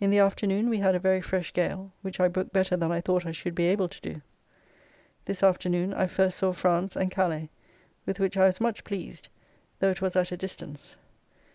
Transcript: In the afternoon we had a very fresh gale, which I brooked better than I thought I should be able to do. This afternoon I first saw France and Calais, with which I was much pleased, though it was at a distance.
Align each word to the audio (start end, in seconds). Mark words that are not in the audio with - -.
In 0.00 0.10
the 0.10 0.18
afternoon 0.18 0.68
we 0.68 0.76
had 0.80 0.94
a 0.94 0.98
very 0.98 1.22
fresh 1.22 1.50
gale, 1.54 1.90
which 2.02 2.20
I 2.20 2.28
brooked 2.28 2.52
better 2.52 2.76
than 2.76 2.92
I 2.92 3.00
thought 3.00 3.24
I 3.24 3.32
should 3.32 3.54
be 3.54 3.68
able 3.68 3.88
to 3.88 3.98
do. 4.02 4.20
This 5.24 5.42
afternoon 5.42 5.94
I 5.94 6.08
first 6.08 6.36
saw 6.36 6.52
France 6.52 6.94
and 6.94 7.10
Calais, 7.10 7.48
with 8.04 8.20
which 8.20 8.36
I 8.36 8.44
was 8.44 8.60
much 8.60 8.84
pleased, 8.84 9.30
though 9.78 9.88
it 9.92 10.02
was 10.02 10.14
at 10.14 10.30
a 10.30 10.36
distance. 10.36 10.98